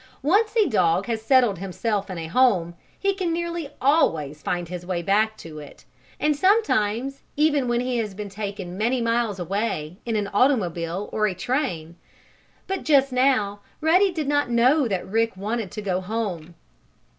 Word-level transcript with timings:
Once 0.23 0.55
a 0.57 0.65
dog 0.67 1.05
has 1.05 1.21
settled 1.21 1.59
himself 1.59 2.09
in 2.09 2.17
a 2.17 2.25
home 2.25 2.73
he 2.97 3.13
can, 3.13 3.31
nearly 3.31 3.69
always, 3.79 4.41
find 4.41 4.67
his 4.67 4.83
way 4.83 5.03
back 5.03 5.37
to 5.37 5.59
it, 5.59 5.85
and 6.19 6.35
sometimes 6.35 7.21
even 7.37 7.67
when 7.67 7.81
he 7.81 7.97
has 7.99 8.15
been 8.15 8.27
taken 8.27 8.79
many 8.79 8.99
miles 8.99 9.37
away, 9.37 9.97
in 10.03 10.15
an 10.15 10.27
automobile 10.33 11.07
or 11.13 11.27
a 11.27 11.35
train. 11.35 11.97
But, 12.65 12.83
just 12.83 13.11
now, 13.13 13.59
Ruddy 13.79 14.09
did 14.11 14.27
not 14.27 14.49
know 14.49 14.87
that 14.87 15.07
Rick 15.07 15.37
wanted 15.37 15.69
to 15.69 15.83
go 15.83 16.01
home. 16.01 16.55